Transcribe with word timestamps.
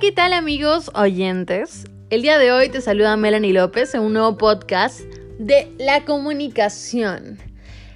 ¿qué 0.00 0.12
tal 0.12 0.32
amigos 0.32 0.90
oyentes? 0.94 1.84
El 2.08 2.22
día 2.22 2.38
de 2.38 2.52
hoy 2.52 2.70
te 2.70 2.80
saluda 2.80 3.18
Melanie 3.18 3.52
López 3.52 3.94
en 3.94 4.00
un 4.00 4.14
nuevo 4.14 4.38
podcast 4.38 5.00
de 5.38 5.70
la 5.76 6.06
comunicación. 6.06 7.36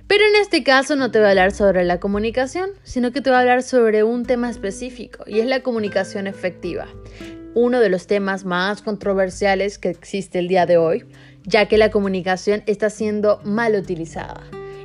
Pero 0.06 0.22
en 0.22 0.36
este 0.42 0.62
caso 0.62 0.96
no 0.96 1.10
te 1.10 1.18
voy 1.18 1.28
a 1.28 1.30
hablar 1.30 1.52
sobre 1.52 1.82
la 1.82 2.00
comunicación, 2.00 2.68
sino 2.82 3.10
que 3.10 3.22
te 3.22 3.30
voy 3.30 3.38
a 3.38 3.40
hablar 3.40 3.62
sobre 3.62 4.02
un 4.02 4.26
tema 4.26 4.50
específico 4.50 5.24
y 5.26 5.40
es 5.40 5.46
la 5.46 5.62
comunicación 5.62 6.26
efectiva. 6.26 6.88
Uno 7.54 7.80
de 7.80 7.88
los 7.88 8.06
temas 8.06 8.44
más 8.44 8.82
controversiales 8.82 9.78
que 9.78 9.88
existe 9.88 10.40
el 10.40 10.48
día 10.48 10.66
de 10.66 10.76
hoy, 10.76 11.06
ya 11.44 11.68
que 11.68 11.78
la 11.78 11.90
comunicación 11.90 12.64
está 12.66 12.90
siendo 12.90 13.40
mal 13.44 13.76
utilizada. 13.76 14.42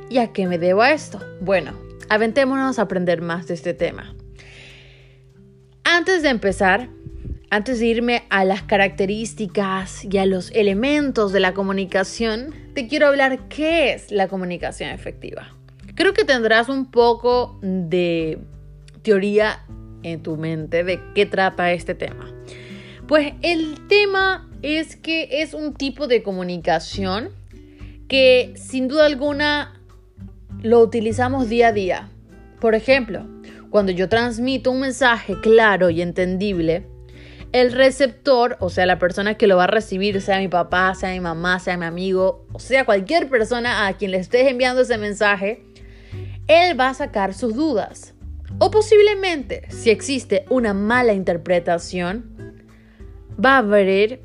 ¿Y 0.08 0.18
a 0.18 0.32
qué 0.32 0.46
me 0.46 0.56
debo 0.56 0.80
a 0.80 0.92
esto? 0.92 1.20
Bueno, 1.42 1.78
aventémonos 2.08 2.78
a 2.78 2.82
aprender 2.82 3.20
más 3.20 3.46
de 3.46 3.54
este 3.54 3.74
tema. 3.74 4.14
Antes 5.84 6.22
de 6.22 6.30
empezar, 6.30 6.88
antes 7.50 7.80
de 7.80 7.86
irme 7.86 8.22
a 8.30 8.44
las 8.44 8.62
características 8.62 10.04
y 10.04 10.18
a 10.18 10.26
los 10.26 10.52
elementos 10.52 11.32
de 11.32 11.40
la 11.40 11.52
comunicación, 11.52 12.54
te 12.74 12.86
quiero 12.86 13.08
hablar 13.08 13.48
qué 13.48 13.92
es 13.92 14.12
la 14.12 14.28
comunicación 14.28 14.90
efectiva. 14.90 15.52
Creo 15.96 16.14
que 16.14 16.24
tendrás 16.24 16.68
un 16.68 16.92
poco 16.92 17.58
de 17.60 18.38
teoría 19.02 19.64
en 20.04 20.22
tu 20.22 20.36
mente 20.36 20.84
de 20.84 21.00
qué 21.14 21.26
trata 21.26 21.72
este 21.72 21.96
tema. 21.96 22.32
Pues 23.08 23.34
el 23.42 23.86
tema 23.88 24.48
es 24.62 24.94
que 24.94 25.42
es 25.42 25.52
un 25.52 25.74
tipo 25.74 26.06
de 26.06 26.22
comunicación 26.22 27.30
que 28.06 28.54
sin 28.54 28.86
duda 28.86 29.06
alguna 29.06 29.80
lo 30.62 30.78
utilizamos 30.80 31.48
día 31.48 31.68
a 31.68 31.72
día. 31.72 32.10
Por 32.60 32.76
ejemplo, 32.76 33.26
cuando 33.70 33.90
yo 33.90 34.08
transmito 34.08 34.70
un 34.70 34.80
mensaje 34.80 35.40
claro 35.40 35.90
y 35.90 36.02
entendible, 36.02 36.86
el 37.52 37.72
receptor, 37.72 38.56
o 38.60 38.70
sea, 38.70 38.86
la 38.86 38.98
persona 38.98 39.34
que 39.34 39.46
lo 39.46 39.56
va 39.56 39.64
a 39.64 39.68
recibir, 39.68 40.20
sea 40.20 40.38
mi 40.38 40.48
papá, 40.48 40.94
sea 40.94 41.10
mi 41.10 41.20
mamá, 41.20 41.58
sea 41.58 41.76
mi 41.76 41.86
amigo, 41.86 42.46
o 42.52 42.60
sea, 42.60 42.84
cualquier 42.84 43.28
persona 43.28 43.86
a 43.86 43.94
quien 43.94 44.12
le 44.12 44.18
estés 44.18 44.46
enviando 44.48 44.82
ese 44.82 44.98
mensaje, 44.98 45.64
él 46.46 46.78
va 46.78 46.90
a 46.90 46.94
sacar 46.94 47.34
sus 47.34 47.54
dudas. 47.54 48.14
O 48.58 48.70
posiblemente, 48.70 49.62
si 49.70 49.90
existe 49.90 50.44
una 50.48 50.74
mala 50.74 51.12
interpretación, 51.12 52.64
va 53.42 53.54
a 53.54 53.58
haber 53.58 54.22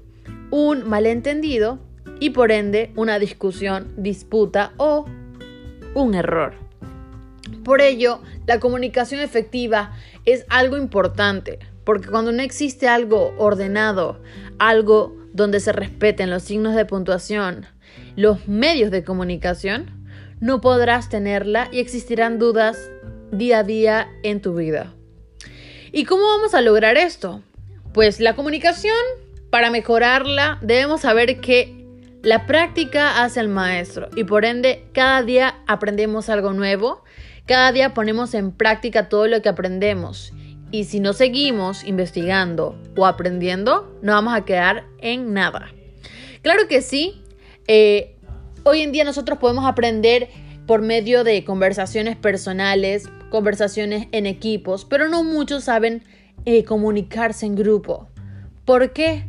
un 0.51 0.87
malentendido 0.87 1.79
y 2.19 2.31
por 2.31 2.51
ende 2.51 2.91
una 2.95 3.19
discusión, 3.19 3.93
disputa 3.97 4.73
o 4.77 5.05
un 5.93 6.15
error. 6.15 6.55
Por 7.63 7.81
ello, 7.81 8.21
la 8.45 8.59
comunicación 8.59 9.21
efectiva 9.21 9.93
es 10.25 10.45
algo 10.49 10.77
importante, 10.77 11.59
porque 11.85 12.09
cuando 12.09 12.31
no 12.31 12.41
existe 12.41 12.87
algo 12.87 13.33
ordenado, 13.37 14.19
algo 14.59 15.15
donde 15.33 15.59
se 15.59 15.71
respeten 15.71 16.29
los 16.29 16.43
signos 16.43 16.75
de 16.75 16.85
puntuación, 16.85 17.65
los 18.15 18.47
medios 18.47 18.91
de 18.91 19.03
comunicación, 19.03 20.05
no 20.39 20.61
podrás 20.61 21.09
tenerla 21.09 21.69
y 21.71 21.79
existirán 21.79 22.39
dudas 22.39 22.89
día 23.31 23.59
a 23.59 23.63
día 23.63 24.09
en 24.23 24.41
tu 24.41 24.55
vida. 24.55 24.93
¿Y 25.91 26.05
cómo 26.05 26.23
vamos 26.25 26.53
a 26.53 26.61
lograr 26.61 26.97
esto? 26.97 27.41
Pues 27.93 28.19
la 28.19 28.35
comunicación, 28.35 28.95
para 29.49 29.69
mejorarla, 29.69 30.57
debemos 30.61 31.01
saber 31.01 31.39
que 31.39 31.85
la 32.21 32.47
práctica 32.47 33.23
hace 33.23 33.39
al 33.39 33.47
maestro 33.47 34.09
y 34.15 34.23
por 34.23 34.45
ende 34.45 34.87
cada 34.93 35.21
día 35.21 35.61
aprendemos 35.67 36.27
algo 36.29 36.53
nuevo 36.53 37.03
cada 37.45 37.71
día 37.71 37.93
ponemos 37.93 38.33
en 38.33 38.51
práctica 38.51 39.09
todo 39.09 39.27
lo 39.27 39.43
que 39.43 39.49
aprendemos 39.49 40.33
y 40.75 40.83
si 40.83 40.99
no 40.99 41.13
seguimos 41.13 41.85
investigando 41.85 42.77
o 42.97 43.05
aprendiendo, 43.05 43.97
no 44.01 44.11
vamos 44.11 44.35
a 44.35 44.43
quedar 44.43 44.83
en 44.99 45.33
nada. 45.33 45.73
Claro 46.41 46.67
que 46.67 46.81
sí, 46.81 47.23
eh, 47.65 48.17
hoy 48.63 48.81
en 48.81 48.91
día 48.91 49.05
nosotros 49.05 49.39
podemos 49.39 49.65
aprender 49.65 50.27
por 50.67 50.81
medio 50.81 51.23
de 51.23 51.45
conversaciones 51.45 52.17
personales, 52.17 53.07
conversaciones 53.29 54.07
en 54.11 54.25
equipos, 54.25 54.83
pero 54.83 55.07
no 55.07 55.23
muchos 55.23 55.63
saben 55.63 56.03
eh, 56.43 56.65
comunicarse 56.65 57.45
en 57.45 57.55
grupo. 57.55 58.09
¿Por 58.65 58.91
qué? 58.91 59.23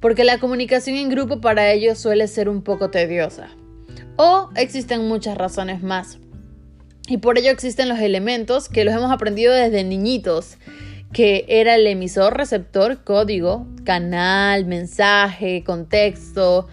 Porque 0.00 0.24
la 0.24 0.38
comunicación 0.38 0.96
en 0.96 1.10
grupo 1.10 1.42
para 1.42 1.70
ellos 1.70 1.98
suele 1.98 2.26
ser 2.26 2.48
un 2.48 2.62
poco 2.62 2.90
tediosa. 2.90 3.50
O 4.16 4.48
existen 4.56 5.06
muchas 5.06 5.36
razones 5.36 5.82
más. 5.82 6.18
Y 7.10 7.18
por 7.18 7.36
ello 7.38 7.50
existen 7.50 7.88
los 7.88 7.98
elementos 7.98 8.68
que 8.68 8.84
los 8.84 8.94
hemos 8.94 9.10
aprendido 9.10 9.52
desde 9.52 9.82
niñitos, 9.82 10.58
que 11.12 11.44
era 11.48 11.74
el 11.74 11.84
emisor, 11.88 12.36
receptor, 12.36 13.02
código, 13.02 13.66
canal, 13.82 14.64
mensaje, 14.64 15.64
contexto 15.64 16.68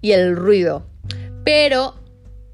y 0.00 0.12
el 0.12 0.36
ruido. 0.36 0.86
Pero 1.44 1.96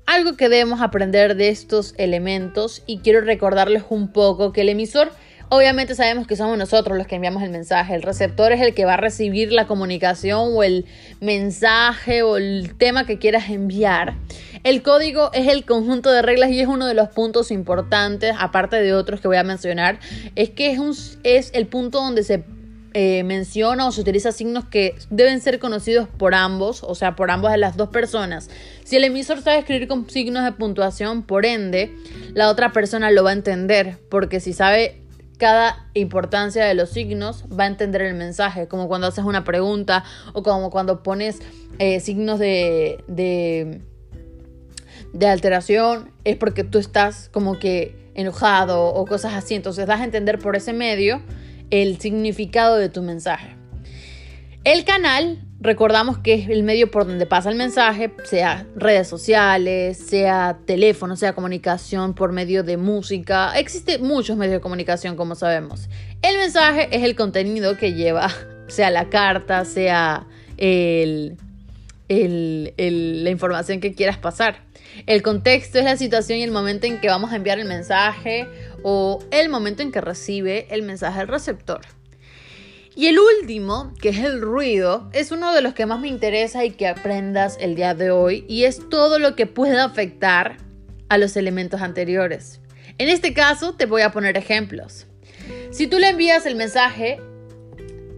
algo 0.06 0.36
que 0.36 0.48
debemos 0.48 0.80
aprender 0.80 1.36
de 1.36 1.50
estos 1.50 1.94
elementos 1.98 2.82
y 2.84 2.98
quiero 2.98 3.20
recordarles 3.20 3.84
un 3.90 4.08
poco 4.08 4.52
que 4.52 4.62
el 4.62 4.70
emisor 4.70 5.12
Obviamente 5.52 5.96
sabemos 5.96 6.28
que 6.28 6.36
somos 6.36 6.56
nosotros 6.56 6.96
los 6.96 7.08
que 7.08 7.16
enviamos 7.16 7.42
el 7.42 7.50
mensaje. 7.50 7.96
El 7.96 8.02
receptor 8.02 8.52
es 8.52 8.60
el 8.60 8.72
que 8.72 8.84
va 8.84 8.94
a 8.94 8.96
recibir 8.96 9.50
la 9.50 9.66
comunicación 9.66 10.50
o 10.54 10.62
el 10.62 10.86
mensaje 11.20 12.22
o 12.22 12.36
el 12.36 12.76
tema 12.78 13.04
que 13.04 13.18
quieras 13.18 13.50
enviar. 13.50 14.14
El 14.62 14.82
código 14.82 15.32
es 15.32 15.48
el 15.48 15.64
conjunto 15.64 16.12
de 16.12 16.22
reglas 16.22 16.50
y 16.50 16.60
es 16.60 16.68
uno 16.68 16.86
de 16.86 16.94
los 16.94 17.08
puntos 17.08 17.50
importantes, 17.50 18.32
aparte 18.38 18.76
de 18.76 18.94
otros 18.94 19.20
que 19.20 19.26
voy 19.26 19.38
a 19.38 19.42
mencionar, 19.42 19.98
es 20.36 20.50
que 20.50 20.70
es, 20.70 20.78
un, 20.78 20.94
es 21.24 21.50
el 21.52 21.66
punto 21.66 22.00
donde 22.00 22.22
se 22.22 22.44
eh, 22.92 23.24
menciona 23.24 23.88
o 23.88 23.92
se 23.92 24.02
utiliza 24.02 24.30
signos 24.30 24.66
que 24.66 24.94
deben 25.10 25.40
ser 25.40 25.58
conocidos 25.58 26.08
por 26.08 26.34
ambos, 26.34 26.84
o 26.84 26.94
sea, 26.94 27.16
por 27.16 27.32
ambas 27.32 27.50
de 27.50 27.58
las 27.58 27.76
dos 27.76 27.88
personas. 27.88 28.50
Si 28.84 28.94
el 28.96 29.04
emisor 29.04 29.42
sabe 29.42 29.58
escribir 29.58 29.88
con 29.88 30.08
signos 30.08 30.44
de 30.44 30.52
puntuación, 30.52 31.22
por 31.24 31.44
ende, 31.44 31.92
la 32.34 32.48
otra 32.50 32.72
persona 32.72 33.10
lo 33.10 33.24
va 33.24 33.30
a 33.30 33.32
entender, 33.32 33.98
porque 34.08 34.38
si 34.38 34.52
sabe 34.52 34.99
cada 35.40 35.88
importancia 35.94 36.66
de 36.66 36.74
los 36.74 36.90
signos 36.90 37.46
va 37.46 37.64
a 37.64 37.66
entender 37.66 38.02
el 38.02 38.14
mensaje, 38.14 38.68
como 38.68 38.86
cuando 38.86 39.06
haces 39.06 39.24
una 39.24 39.42
pregunta 39.42 40.04
o 40.34 40.42
como 40.42 40.70
cuando 40.70 41.02
pones 41.02 41.40
eh, 41.78 41.98
signos 41.98 42.38
de, 42.38 43.02
de, 43.08 43.80
de 45.14 45.26
alteración, 45.26 46.12
es 46.24 46.36
porque 46.36 46.62
tú 46.62 46.78
estás 46.78 47.30
como 47.30 47.58
que 47.58 47.96
enojado 48.14 48.84
o 48.84 49.06
cosas 49.06 49.32
así. 49.32 49.54
Entonces 49.54 49.86
das 49.86 50.00
a 50.00 50.04
entender 50.04 50.38
por 50.38 50.56
ese 50.56 50.74
medio 50.74 51.22
el 51.70 51.98
significado 51.98 52.76
de 52.76 52.90
tu 52.90 53.00
mensaje. 53.00 53.56
El 54.64 54.84
canal 54.84 55.38
recordamos 55.60 56.18
que 56.18 56.34
es 56.34 56.48
el 56.48 56.62
medio 56.62 56.90
por 56.90 57.06
donde 57.06 57.26
pasa 57.26 57.50
el 57.50 57.56
mensaje, 57.56 58.10
sea 58.24 58.66
redes 58.74 59.08
sociales, 59.08 59.98
sea 59.98 60.58
teléfono, 60.64 61.16
sea 61.16 61.34
comunicación 61.34 62.14
por 62.14 62.32
medio 62.32 62.62
de 62.64 62.76
música. 62.76 63.52
Existen 63.58 64.02
muchos 64.02 64.36
medios 64.36 64.54
de 64.54 64.60
comunicación, 64.60 65.16
como 65.16 65.34
sabemos. 65.34 65.88
El 66.22 66.38
mensaje 66.38 66.88
es 66.90 67.02
el 67.04 67.14
contenido 67.14 67.76
que 67.76 67.92
lleva, 67.92 68.30
sea 68.68 68.90
la 68.90 69.10
carta, 69.10 69.64
sea 69.64 70.26
la 70.56 71.36
información 73.30 73.80
que 73.80 73.94
quieras 73.94 74.18
pasar. 74.18 74.68
El 75.06 75.22
contexto 75.22 75.78
es 75.78 75.84
la 75.84 75.96
situación 75.96 76.38
y 76.38 76.42
el 76.42 76.50
momento 76.50 76.86
en 76.86 77.00
que 77.00 77.08
vamos 77.08 77.32
a 77.32 77.36
enviar 77.36 77.58
el 77.58 77.68
mensaje 77.68 78.48
o 78.82 79.22
el 79.30 79.48
momento 79.48 79.82
en 79.82 79.92
que 79.92 80.00
recibe 80.00 80.66
el 80.70 80.82
mensaje 80.82 81.20
el 81.20 81.28
receptor. 81.28 81.82
Y 83.00 83.06
el 83.06 83.18
último, 83.18 83.94
que 83.98 84.10
es 84.10 84.18
el 84.18 84.42
ruido, 84.42 85.08
es 85.14 85.32
uno 85.32 85.54
de 85.54 85.62
los 85.62 85.72
que 85.72 85.86
más 85.86 86.00
me 86.00 86.08
interesa 86.08 86.66
y 86.66 86.72
que 86.72 86.86
aprendas 86.86 87.56
el 87.58 87.74
día 87.74 87.94
de 87.94 88.10
hoy 88.10 88.44
y 88.46 88.64
es 88.64 88.90
todo 88.90 89.18
lo 89.18 89.34
que 89.36 89.46
puede 89.46 89.80
afectar 89.80 90.58
a 91.08 91.16
los 91.16 91.34
elementos 91.38 91.80
anteriores. 91.80 92.60
En 92.98 93.08
este 93.08 93.32
caso 93.32 93.72
te 93.72 93.86
voy 93.86 94.02
a 94.02 94.12
poner 94.12 94.36
ejemplos. 94.36 95.06
Si 95.70 95.86
tú 95.86 95.98
le 95.98 96.10
envías 96.10 96.44
el 96.44 96.56
mensaje 96.56 97.22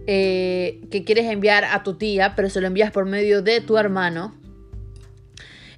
eh, 0.05 0.81
que 0.91 1.05
quieres 1.05 1.31
enviar 1.31 1.63
a 1.63 1.81
tu 1.83 1.93
tía, 1.93 2.35
pero 2.35 2.49
se 2.49 2.59
lo 2.59 2.67
envías 2.67 2.91
por 2.91 3.05
medio 3.05 3.41
de 3.41 3.61
tu 3.61 3.77
hermano, 3.77 4.35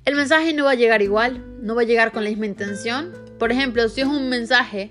el 0.05 0.15
mensaje 0.15 0.51
no 0.55 0.65
va 0.65 0.71
a 0.71 0.73
llegar 0.73 1.03
igual, 1.03 1.45
no 1.61 1.75
va 1.75 1.83
a 1.83 1.85
llegar 1.85 2.11
con 2.11 2.23
la 2.23 2.31
misma 2.31 2.47
intención. 2.47 3.13
Por 3.37 3.51
ejemplo, 3.51 3.87
si 3.87 4.01
es 4.01 4.07
un 4.07 4.29
mensaje 4.29 4.89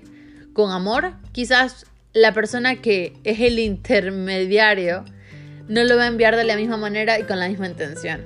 con 0.53 0.71
amor, 0.71 1.15
quizás 1.33 1.85
la 2.15 2.33
persona 2.33 2.77
que 2.81 3.13
es 3.25 3.41
el 3.41 3.59
intermediario 3.59 5.03
no 5.67 5.83
lo 5.83 5.97
va 5.97 6.03
a 6.03 6.07
enviar 6.07 6.37
de 6.37 6.45
la 6.45 6.55
misma 6.55 6.77
manera 6.77 7.19
y 7.19 7.23
con 7.23 7.39
la 7.39 7.49
misma 7.49 7.67
intención. 7.67 8.25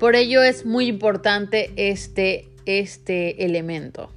Por 0.00 0.16
ello 0.16 0.42
es 0.42 0.64
muy 0.64 0.86
importante 0.86 1.70
este, 1.76 2.48
este 2.64 3.44
elemento. 3.44 4.10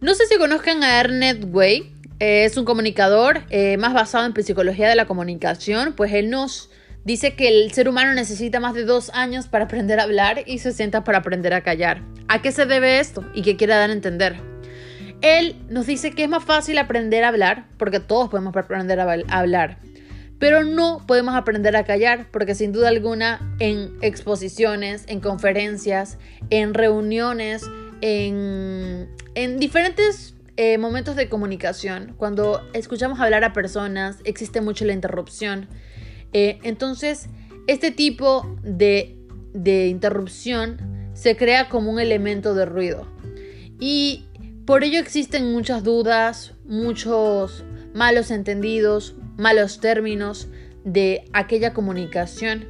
No 0.00 0.14
sé 0.14 0.26
si 0.26 0.36
conozcan 0.36 0.82
a 0.82 0.98
Ernest 0.98 1.44
Way, 1.46 1.92
es 2.18 2.56
un 2.56 2.64
comunicador 2.64 3.44
eh, 3.50 3.76
más 3.76 3.94
basado 3.94 4.26
en 4.26 4.44
psicología 4.44 4.88
de 4.88 4.96
la 4.96 5.06
comunicación, 5.06 5.92
pues 5.92 6.12
él 6.12 6.28
nos 6.28 6.70
dice 7.04 7.36
que 7.36 7.46
el 7.46 7.70
ser 7.70 7.88
humano 7.88 8.14
necesita 8.14 8.58
más 8.58 8.74
de 8.74 8.84
dos 8.84 9.10
años 9.14 9.46
para 9.46 9.66
aprender 9.66 10.00
a 10.00 10.04
hablar 10.04 10.42
y 10.44 10.58
60 10.58 11.04
para 11.04 11.18
aprender 11.18 11.54
a 11.54 11.62
callar. 11.62 12.02
¿A 12.26 12.42
qué 12.42 12.50
se 12.50 12.66
debe 12.66 12.98
esto 12.98 13.24
y 13.32 13.42
qué 13.42 13.56
quiere 13.56 13.74
dar 13.74 13.90
a 13.90 13.92
entender? 13.92 14.50
Él 15.22 15.56
nos 15.68 15.86
dice 15.86 16.12
que 16.12 16.24
es 16.24 16.28
más 16.28 16.44
fácil 16.44 16.78
aprender 16.78 17.24
a 17.24 17.28
hablar, 17.28 17.66
porque 17.76 18.00
todos 18.00 18.30
podemos 18.30 18.56
aprender 18.56 19.00
a 19.00 19.12
hablar, 19.28 19.78
pero 20.38 20.64
no 20.64 21.04
podemos 21.06 21.34
aprender 21.34 21.76
a 21.76 21.84
callar, 21.84 22.28
porque 22.32 22.54
sin 22.54 22.72
duda 22.72 22.88
alguna 22.88 23.54
en 23.58 23.92
exposiciones, 24.00 25.04
en 25.06 25.20
conferencias, 25.20 26.18
en 26.48 26.72
reuniones, 26.72 27.70
en, 28.00 29.08
diferentes 29.58 30.34
eh, 30.56 30.78
momentos 30.78 31.16
de 31.16 31.28
comunicación, 31.28 32.14
cuando 32.16 32.66
escuchamos 32.72 33.20
hablar 33.20 33.44
a 33.44 33.52
personas, 33.52 34.18
existe 34.24 34.62
mucho 34.62 34.86
la 34.86 34.94
interrupción. 34.94 35.68
Eh, 36.32 36.58
entonces, 36.62 37.28
este 37.66 37.90
tipo 37.90 38.56
de, 38.62 39.18
de 39.52 39.88
interrupción 39.88 41.10
se 41.12 41.36
crea 41.36 41.68
como 41.68 41.90
un 41.90 42.00
elemento 42.00 42.54
de 42.54 42.64
ruido. 42.64 43.06
Y 43.78 44.24
por 44.70 44.84
ello 44.84 45.00
existen 45.00 45.50
muchas 45.50 45.82
dudas, 45.82 46.52
muchos 46.64 47.64
malos 47.92 48.30
entendidos, 48.30 49.16
malos 49.36 49.80
términos 49.80 50.46
de 50.84 51.24
aquella 51.32 51.72
comunicación. 51.72 52.68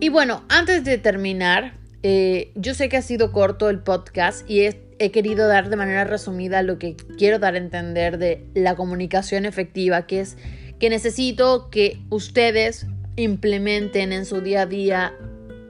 Y 0.00 0.08
bueno, 0.08 0.42
antes 0.48 0.84
de 0.84 0.96
terminar, 0.96 1.74
eh, 2.02 2.50
yo 2.54 2.72
sé 2.72 2.88
que 2.88 2.96
ha 2.96 3.02
sido 3.02 3.30
corto 3.30 3.68
el 3.68 3.80
podcast 3.80 4.48
y 4.48 4.62
he, 4.62 5.10
querido 5.10 5.48
dar 5.48 5.68
de 5.68 5.76
manera 5.76 6.04
resumida 6.04 6.62
lo 6.62 6.78
que 6.78 6.96
quiero 7.18 7.38
dar 7.38 7.52
a 7.52 7.58
entender 7.58 8.16
de 8.16 8.46
la 8.54 8.74
comunicación 8.74 9.44
efectiva, 9.44 10.06
que 10.06 10.20
es 10.20 10.38
que 10.80 10.88
necesito 10.88 11.68
que 11.68 11.98
ustedes 12.08 12.86
implementen 13.16 14.12
en 14.12 14.24
su 14.24 14.40
día 14.40 14.62
a 14.62 14.66
día 14.66 15.12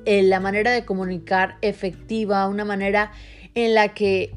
eh, 0.05 0.23
la 0.23 0.39
manera 0.39 0.71
de 0.71 0.85
comunicar 0.85 1.57
efectiva, 1.63 2.47
una 2.47 2.65
manera 2.65 3.11
en 3.55 3.75
la 3.75 3.89
que 3.89 4.33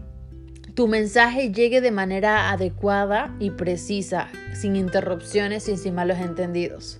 tu 0.75 0.87
mensaje 0.87 1.51
llegue 1.51 1.79
de 1.79 1.91
manera 1.91 2.51
adecuada 2.51 3.33
y 3.39 3.51
precisa, 3.51 4.27
sin 4.53 4.75
interrupciones 4.75 5.69
y 5.69 5.77
sin 5.77 5.95
malos 5.95 6.19
entendidos. 6.19 6.99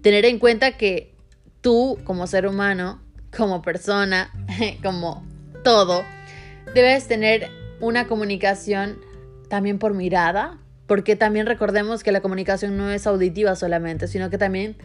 Tener 0.00 0.24
en 0.24 0.38
cuenta 0.38 0.78
que 0.78 1.14
tú 1.60 1.98
como 2.04 2.26
ser 2.26 2.46
humano, 2.46 3.02
como 3.36 3.60
persona, 3.60 4.32
como 4.82 5.26
todo, 5.62 6.04
debes 6.74 7.06
tener 7.06 7.50
una 7.80 8.06
comunicación 8.06 8.98
también 9.48 9.78
por 9.78 9.92
mirada, 9.92 10.58
porque 10.86 11.14
también 11.14 11.46
recordemos 11.46 12.02
que 12.02 12.12
la 12.12 12.22
comunicación 12.22 12.78
no 12.78 12.90
es 12.90 13.06
auditiva 13.06 13.54
solamente, 13.56 14.08
sino 14.08 14.30
que 14.30 14.38
también 14.38 14.76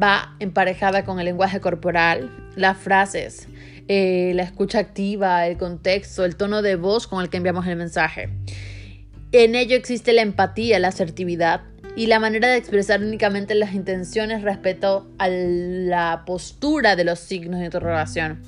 va 0.00 0.36
emparejada 0.38 1.04
con 1.04 1.18
el 1.18 1.24
lenguaje 1.24 1.60
corporal, 1.60 2.30
las 2.54 2.78
frases, 2.78 3.48
eh, 3.88 4.32
la 4.34 4.42
escucha 4.42 4.78
activa, 4.78 5.46
el 5.46 5.58
contexto, 5.58 6.24
el 6.24 6.36
tono 6.36 6.62
de 6.62 6.76
voz 6.76 7.06
con 7.06 7.22
el 7.22 7.30
que 7.30 7.36
enviamos 7.36 7.66
el 7.66 7.76
mensaje. 7.76 8.30
En 9.32 9.54
ello 9.54 9.76
existe 9.76 10.12
la 10.12 10.22
empatía, 10.22 10.78
la 10.78 10.88
asertividad 10.88 11.62
y 11.96 12.06
la 12.06 12.18
manera 12.18 12.48
de 12.48 12.56
expresar 12.56 13.00
únicamente 13.02 13.54
las 13.54 13.74
intenciones 13.74 14.42
respecto 14.42 15.10
a 15.18 15.28
la 15.28 16.22
postura 16.26 16.96
de 16.96 17.04
los 17.04 17.18
signos 17.18 17.60
de 17.60 17.66
interrogación. 17.66 18.42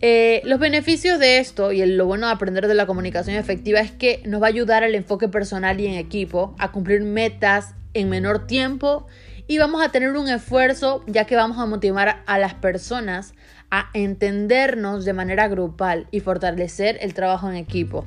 Eh, 0.00 0.42
los 0.44 0.60
beneficios 0.60 1.18
de 1.18 1.38
esto 1.38 1.72
y 1.72 1.84
lo 1.86 2.04
bueno 2.04 2.26
de 2.26 2.32
aprender 2.34 2.68
de 2.68 2.74
la 2.74 2.86
comunicación 2.86 3.36
efectiva 3.36 3.80
es 3.80 3.90
que 3.90 4.20
nos 4.26 4.42
va 4.42 4.46
a 4.46 4.50
ayudar 4.50 4.84
al 4.84 4.94
enfoque 4.94 5.28
personal 5.28 5.80
y 5.80 5.86
en 5.86 5.94
equipo 5.94 6.54
a 6.58 6.70
cumplir 6.70 7.00
metas 7.02 7.74
en 7.94 8.10
menor 8.10 8.46
tiempo 8.46 9.06
y 9.46 9.58
vamos 9.58 9.82
a 9.82 9.90
tener 9.90 10.16
un 10.16 10.28
esfuerzo 10.28 11.04
ya 11.06 11.24
que 11.24 11.36
vamos 11.36 11.58
a 11.58 11.66
motivar 11.66 12.22
a 12.26 12.38
las 12.38 12.54
personas 12.54 13.34
a 13.70 13.90
entendernos 13.94 15.04
de 15.04 15.12
manera 15.12 15.48
grupal 15.48 16.06
y 16.10 16.20
fortalecer 16.20 16.98
el 17.00 17.14
trabajo 17.14 17.48
en 17.48 17.56
equipo. 17.56 18.04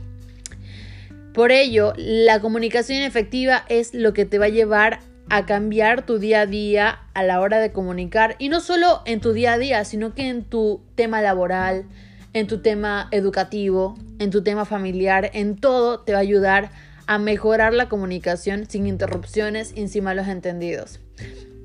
Por 1.33 1.51
ello, 1.51 1.93
la 1.95 2.39
comunicación 2.41 3.01
efectiva 3.01 3.63
es 3.69 3.93
lo 3.93 4.13
que 4.13 4.25
te 4.25 4.39
va 4.39 4.45
a 4.45 4.49
llevar 4.49 4.99
a 5.29 5.45
cambiar 5.45 6.05
tu 6.05 6.17
día 6.17 6.41
a 6.41 6.45
día 6.45 6.99
a 7.13 7.23
la 7.23 7.39
hora 7.39 7.59
de 7.59 7.71
comunicar 7.71 8.35
y 8.39 8.49
no 8.49 8.61
solo 8.61 9.01
en 9.05 9.21
tu 9.21 9.31
día 9.31 9.53
a 9.53 9.57
día, 9.57 9.85
sino 9.85 10.15
que 10.15 10.27
en 10.27 10.43
tu 10.43 10.81
tema 10.95 11.21
laboral, 11.21 11.85
en 12.33 12.47
tu 12.47 12.61
tema 12.61 13.07
educativo, 13.11 13.95
en 14.17 14.31
tu 14.31 14.43
tema 14.43 14.65
familiar, 14.65 15.29
en 15.33 15.55
todo 15.55 15.99
te 15.99 16.13
va 16.13 16.17
a 16.19 16.21
ayudar 16.21 16.71
a 17.09 17.17
mejorar 17.17 17.73
la 17.73 17.89
comunicación 17.89 18.69
sin 18.69 18.85
interrupciones 18.85 19.73
y 19.75 19.87
sin 19.87 20.03
malos 20.03 20.27
entendidos. 20.27 20.99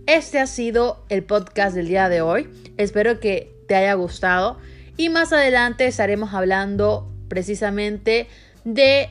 Este 0.07 0.39
ha 0.39 0.47
sido 0.47 1.05
el 1.11 1.23
podcast 1.23 1.77
del 1.77 1.87
día 1.87 2.09
de 2.09 2.23
hoy. 2.23 2.49
Espero 2.79 3.21
que 3.21 3.55
te 3.69 3.75
haya 3.75 3.93
gustado. 3.93 4.57
Y 4.97 5.11
más 5.11 5.35
adelante 5.35 5.87
estaremos 5.87 6.33
hablando 6.33 7.13
precisamente 7.29 8.27
de 8.65 9.11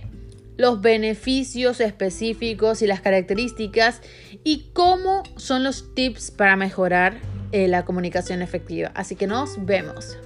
los 0.57 0.81
beneficios 0.81 1.79
específicos 1.79 2.81
y 2.81 2.87
las 2.87 3.01
características 3.01 4.01
y 4.43 4.71
cómo 4.73 5.21
son 5.37 5.63
los 5.63 5.93
tips 5.93 6.31
para 6.31 6.55
mejorar 6.55 7.19
eh, 7.51 7.67
la 7.67 7.85
comunicación 7.85 8.41
efectiva. 8.41 8.89
Así 8.95 9.15
que 9.15 9.27
nos 9.27 9.63
vemos. 9.63 10.17